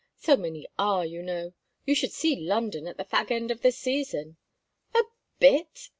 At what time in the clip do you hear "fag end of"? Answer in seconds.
3.05-3.61